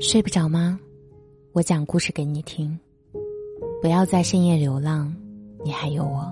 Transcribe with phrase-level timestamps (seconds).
[0.00, 0.78] 睡不着吗？
[1.52, 2.78] 我讲故事给你听。
[3.80, 5.14] 不要在深夜流浪，
[5.64, 6.30] 你还有我。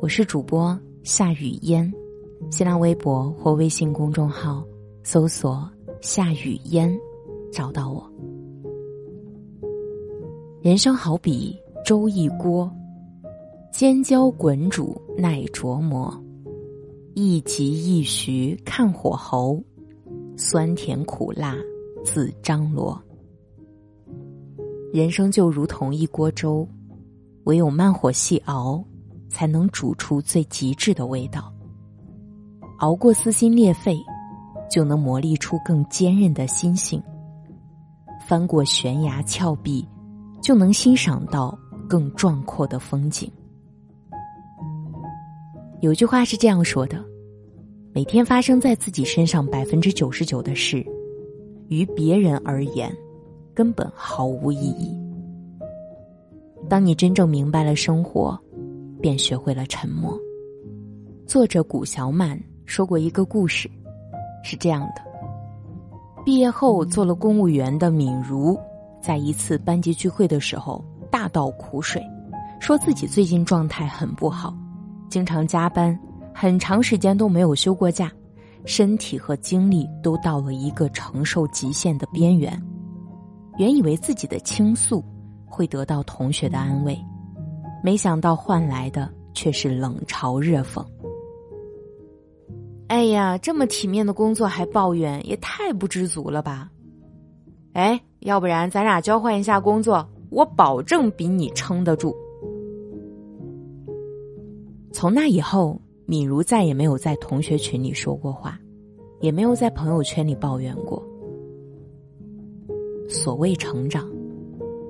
[0.00, 1.92] 我是主播夏雨嫣，
[2.50, 4.64] 新浪微博或微信公众号
[5.02, 5.68] 搜索
[6.00, 6.96] “夏雨嫣”，
[7.50, 8.08] 找到我。
[10.60, 12.70] 人生好比粥一锅，
[13.72, 16.16] 煎焦滚煮耐琢磨，
[17.20, 19.60] 一急一徐看火候，
[20.36, 21.56] 酸甜苦辣
[22.04, 22.96] 自张罗。
[24.92, 26.64] 人生就如同一锅粥，
[27.42, 28.80] 唯有慢火细熬，
[29.28, 31.52] 才能煮出最极致的味道。
[32.78, 33.98] 熬过撕心裂肺，
[34.70, 37.00] 就能磨砺出更坚韧的心性；
[38.28, 39.84] 翻过悬崖峭壁，
[40.40, 41.58] 就能欣赏到
[41.88, 43.28] 更壮阔的风景。
[45.80, 47.04] 有句话是这样说的：
[47.92, 50.84] 每天发生在自己身上百分之九十九的事，
[51.68, 52.94] 于别人而言。
[53.54, 54.96] 根本毫无意义。
[56.68, 58.38] 当你真正明白了生活，
[59.00, 60.16] 便学会了沉默。
[61.26, 63.68] 作者古小满说过一个故事，
[64.44, 65.02] 是这样的：
[66.24, 68.56] 毕业后做了公务员的敏如，
[69.02, 72.00] 在一次班级聚会的时候大倒苦水，
[72.60, 74.56] 说自己最近状态很不好，
[75.08, 75.98] 经常加班，
[76.34, 78.12] 很长时间都没有休过假，
[78.64, 82.60] 身体和精力都到了一个承受极限的边缘。
[83.56, 85.02] 原以为自己的倾诉
[85.44, 86.96] 会得到同学的安慰，
[87.82, 90.84] 没想到换来的却是冷嘲热讽。
[92.86, 96.70] 哎呀，这么体面的工作还抱怨，也太不知足了吧！
[97.72, 102.16] 哎，要不然咱俩交换一下工作，我保证比你撑得住。
[104.92, 108.58] 从那以后，敏如再也没有在同学群里说过话，
[109.20, 111.02] 也没有在朋友圈里抱怨过。
[113.08, 114.10] 所谓成长，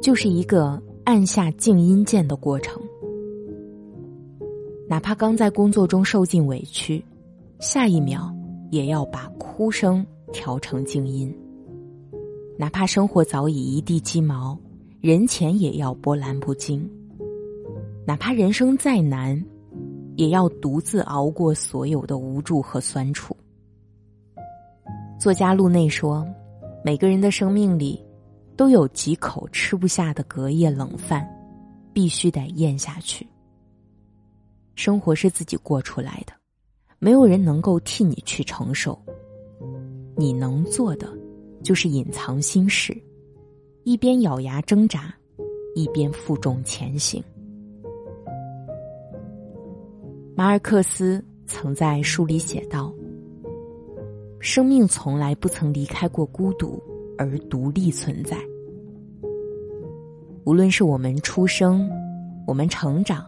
[0.00, 2.80] 就是一个按下静音键的过程。
[4.88, 7.04] 哪怕刚在工作中受尽委屈，
[7.60, 8.34] 下一秒
[8.70, 11.32] 也要把哭声调成静音。
[12.56, 14.58] 哪怕生活早已一地鸡毛，
[15.00, 16.88] 人前也要波澜不惊。
[18.06, 19.44] 哪怕人生再难，
[20.18, 23.34] 也要独自熬过所有的无助和酸楚。
[25.18, 26.26] 作家路内说
[26.84, 28.04] ：“每个人的生命里。”
[28.58, 31.24] 都有几口吃不下的隔夜冷饭，
[31.92, 33.24] 必须得咽下去。
[34.74, 36.32] 生活是自己过出来的，
[36.98, 39.00] 没有人能够替你去承受。
[40.16, 41.08] 你能做的，
[41.62, 43.00] 就是隐藏心事，
[43.84, 45.14] 一边咬牙挣扎，
[45.76, 47.22] 一边负重前行。
[50.38, 52.94] 马尔克斯曾在书里写道
[54.38, 56.80] ：“生命从来不曾离开过孤独。”
[57.18, 58.38] 而独立存在。
[60.44, 61.90] 无论是我们出生，
[62.46, 63.26] 我们成长，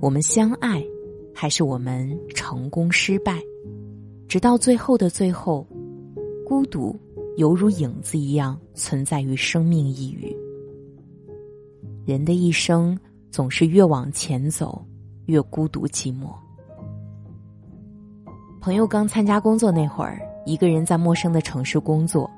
[0.00, 0.84] 我们相爱，
[1.32, 3.40] 还是我们成功失败，
[4.26, 5.64] 直到最后的最后，
[6.44, 6.98] 孤独
[7.36, 10.36] 犹如影子一样存在于生命一隅。
[12.04, 12.98] 人的一生
[13.30, 14.84] 总是越往前走，
[15.32, 16.28] 越孤独寂寞。
[18.60, 22.30] 朋友刚参加工作那会儿，一个人在陌生的城市工作。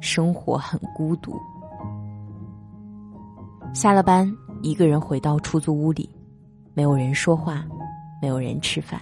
[0.00, 1.40] 生活很孤独。
[3.72, 6.10] 下了班，一个人回到出租屋里，
[6.74, 7.64] 没有人说话，
[8.20, 9.00] 没有人吃饭。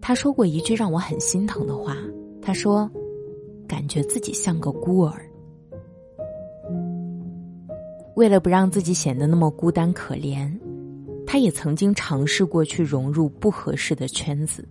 [0.00, 1.94] 他说过一句让我很心疼的话，
[2.40, 2.90] 他说
[3.68, 5.20] ：“感觉自己像个孤儿。”
[8.16, 10.50] 为了不让自己显得那么孤单可怜，
[11.26, 14.66] 他也曾经尝试过去融入不合适的圈子，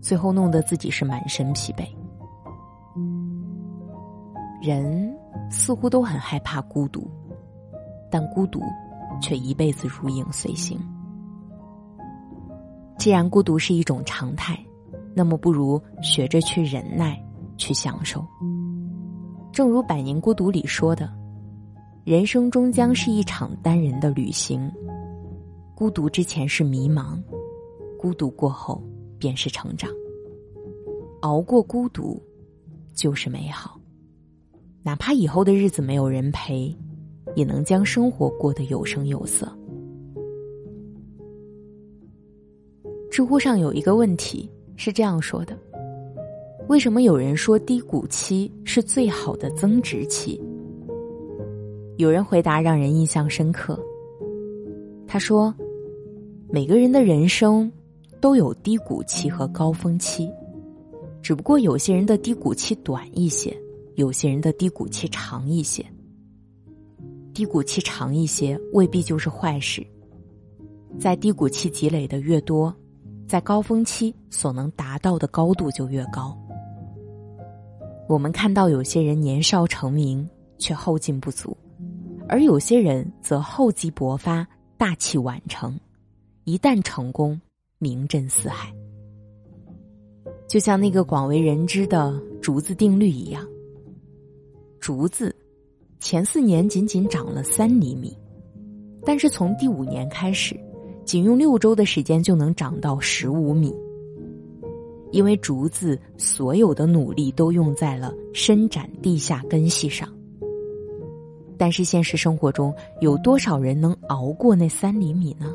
[0.00, 1.86] 最后弄得自己是满身疲惫。
[4.60, 5.16] 人
[5.50, 7.08] 似乎都很害怕孤独，
[8.10, 8.60] 但孤独
[9.22, 10.78] 却一辈子如影随形。
[12.98, 14.58] 既然孤独是一种常态，
[15.14, 17.22] 那么不如学着去忍耐，
[17.56, 18.24] 去享受。
[19.52, 21.10] 正如《百年孤独》里说的
[22.04, 24.70] ：“人生终将是一场单人的旅行，
[25.76, 27.22] 孤独之前是迷茫，
[27.98, 28.82] 孤独过后
[29.18, 29.90] 便是成长。
[31.20, 32.18] 熬过孤独，
[32.94, 33.78] 就是美好。”
[34.82, 36.74] 哪怕以后的日子没有人陪，
[37.34, 39.46] 也能将生活过得有声有色。
[43.10, 45.58] 知乎上有一个问题是这样说的：
[46.68, 50.40] 为什么有人说低谷期是最好的增值期？
[51.98, 53.78] 有人回答让人印象深刻。
[55.06, 55.54] 他说
[56.56, 57.70] ：“每个人的人生
[58.18, 60.32] 都有低谷期和高峰期，
[61.20, 63.54] 只不过有些人的低谷期短一些，
[63.96, 65.84] 有些人的低谷期长一些。
[67.34, 69.86] 低谷期长一些未必就是坏事，
[70.98, 72.74] 在低谷期积累的越多，
[73.28, 76.34] 在高峰期所能达到的高度就越高。
[78.08, 80.26] 我们看到有些人年少成名，
[80.56, 81.54] 却后劲不足；
[82.26, 84.48] 而有些人则厚积薄发，
[84.78, 85.78] 大器晚成，
[86.46, 87.38] 一旦成功。
[87.78, 88.74] 名震四海，
[90.48, 93.46] 就像那个广为人知的竹子定律一样。
[94.80, 95.34] 竹子
[96.00, 98.16] 前四年仅仅长了三厘米，
[99.04, 100.58] 但是从第五年开始，
[101.04, 103.74] 仅用六周的时间就能长到十五米。
[105.10, 110.08] 因为竹子所有的努力都用在了伸展地下根系上。
[111.58, 112.72] 但是现实生活中，
[113.02, 115.52] 有多少人能熬过那三厘米呢？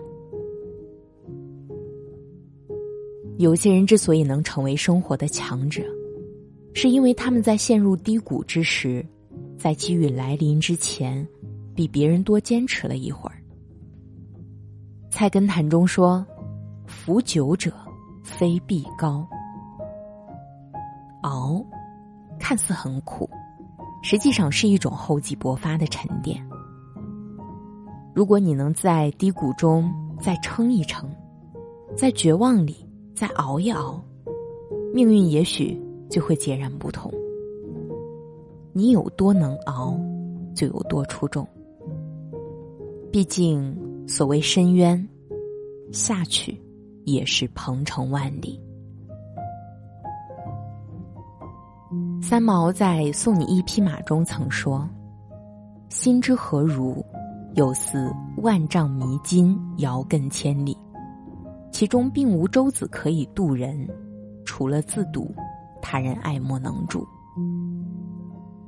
[3.37, 5.81] 有些人之所以能成为生活的强者，
[6.73, 9.05] 是因为他们在陷入低谷之时，
[9.57, 11.27] 在机遇来临之前，
[11.73, 13.35] 比别人多坚持了一会儿。
[15.13, 16.25] 《菜根谭》中说
[16.85, 17.73] ：“服久者，
[18.23, 19.27] 非必高。”
[21.23, 21.65] 熬，
[22.39, 23.29] 看似很苦，
[24.03, 26.43] 实际上是一种厚积薄发的沉淀。
[28.13, 31.09] 如果你能在低谷中再撑一撑，
[31.95, 32.80] 在绝望里。
[33.13, 34.01] 再熬一熬，
[34.93, 35.79] 命运也许
[36.09, 37.11] 就会截然不同。
[38.73, 39.99] 你有多能熬，
[40.55, 41.47] 就有多出众。
[43.11, 43.75] 毕竟，
[44.07, 45.07] 所谓深渊，
[45.91, 46.59] 下去
[47.03, 48.59] 也是鹏程万里。
[52.21, 54.87] 三毛在《送你一匹马》中曾说
[55.89, 57.03] ：“心之何如，
[57.55, 60.77] 有似万丈迷津，遥亘千里。”
[61.71, 63.87] 其中并无舟子可以渡人，
[64.45, 65.33] 除了自渡，
[65.81, 67.07] 他人爱莫能助。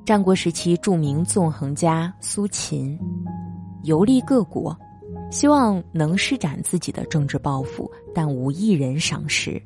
[0.06, 3.00] 战国时期著名纵横家苏秦，
[3.84, 4.78] 游历各国，
[5.32, 9.62] 希望能施展自己的政治抱负，但无一人赏识。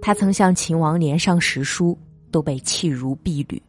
[0.00, 1.98] 他曾向秦王连上十书，
[2.30, 3.60] 都被弃如敝履。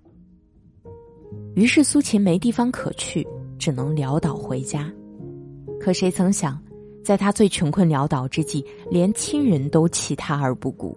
[1.56, 3.28] 于是苏秦没地方可去，
[3.58, 4.92] 只能潦倒回家。
[5.80, 6.62] 可谁曾想？
[7.08, 10.94] 在他最穷困潦倒之际，连亲人都弃他而不顾。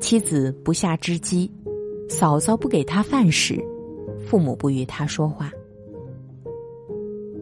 [0.00, 1.50] 妻子不下织机，
[2.08, 3.62] 嫂嫂不给他饭食，
[4.26, 5.52] 父母不与他说话。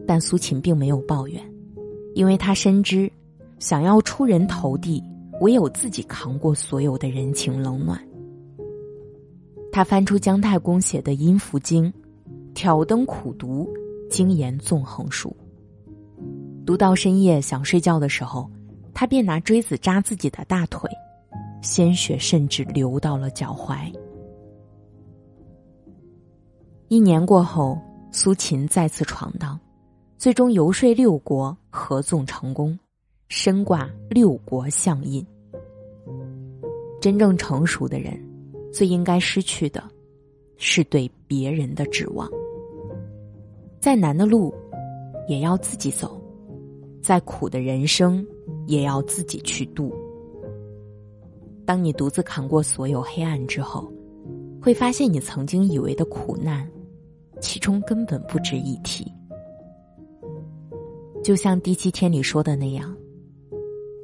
[0.05, 1.41] 但苏秦并没有抱怨，
[2.15, 3.09] 因为他深知，
[3.59, 5.01] 想要出人头地，
[5.39, 7.97] 唯有自己扛过所有的人情冷暖。
[9.71, 11.85] 他翻出姜太公写的《阴符经》，
[12.53, 13.69] 挑灯苦读，
[14.09, 15.33] 精研纵横术。
[16.65, 18.49] 读到深夜想睡觉的时候，
[18.93, 20.89] 他便拿锥子扎自己的大腿，
[21.61, 23.93] 鲜血甚至流到了脚踝。
[26.87, 27.77] 一年过后，
[28.11, 29.59] 苏秦再次闯荡，
[30.17, 32.77] 最终游说六国合纵成功，
[33.27, 35.25] 身挂六国相印。
[37.01, 38.17] 真正成熟的人，
[38.71, 39.83] 最应该失去的，
[40.55, 42.29] 是对别人的指望。
[43.81, 44.53] 再难的路，
[45.27, 46.22] 也要自己走。
[47.03, 48.25] 再苦的人生，
[48.65, 49.93] 也要自己去度。
[51.65, 53.91] 当你独自扛过所有黑暗之后，
[54.61, 56.65] 会发现你曾经以为的苦难，
[57.41, 59.05] 其中根本不值一提。
[61.21, 62.95] 就像第七天里说的那样，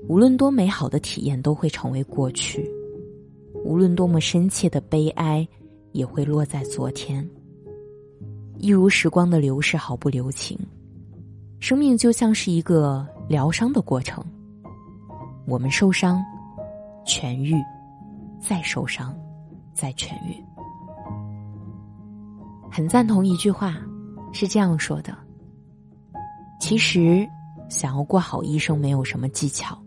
[0.10, 2.70] 无论多美好的体验都会成为过去，
[3.64, 5.48] 无论多么深切的悲哀，
[5.94, 7.26] 也会落在昨天。
[8.58, 10.60] 一如时光的流逝毫不留情。
[11.60, 14.24] 生命就像是一个疗伤的过程，
[15.46, 16.24] 我们受伤，
[17.06, 17.54] 痊愈，
[18.40, 19.14] 再受伤，
[19.74, 20.44] 再痊愈。
[22.72, 23.76] 很赞同一句话，
[24.32, 25.14] 是这样说的：
[26.62, 27.28] 其实，
[27.68, 29.78] 想要过好一生，没有什么技巧，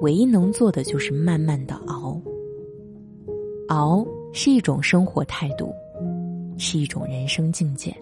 [0.00, 2.18] 唯一能做的就是慢慢的熬。
[3.68, 5.72] 熬是一种生活态度，
[6.56, 7.94] 是一种人生境界。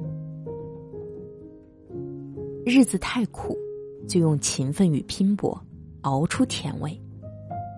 [2.67, 3.55] 日子太苦，
[4.09, 5.61] 就用勤奋与拼搏
[6.01, 6.91] 熬出甜味；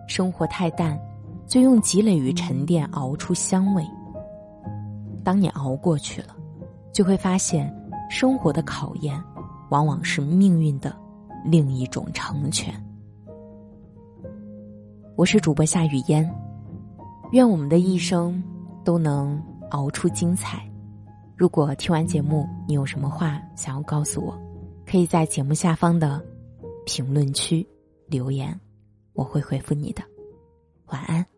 [0.07, 0.97] 生活太淡，
[1.45, 3.85] 就用积累与沉淀熬出香味。
[5.25, 6.37] 当你熬过去了，
[6.93, 7.75] 就会发现，
[8.09, 9.21] 生活的考验，
[9.71, 10.95] 往往是命运的
[11.45, 12.73] 另一种成全。
[15.17, 16.31] 我是主播夏雨嫣，
[17.33, 18.41] 愿我们的一生
[18.85, 20.63] 都能熬出精彩。
[21.35, 24.46] 如果听完节目，你有什么话想要告诉我？
[24.87, 26.25] 可以在节目下方的
[26.85, 27.67] 评论区
[28.07, 28.59] 留言
[29.13, 30.03] 我会回复你的。
[30.87, 31.36] 晚安。